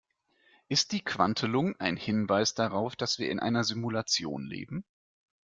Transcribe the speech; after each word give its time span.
Ist 0.67 0.93
die 0.93 1.03
Quantelung 1.03 1.75
ein 1.75 1.95
Hinweis 1.95 2.55
darauf, 2.55 2.95
dass 2.95 3.19
wir 3.19 3.29
in 3.29 3.39
einer 3.39 3.63
Simulation 3.63 4.43
leben? 4.47 4.83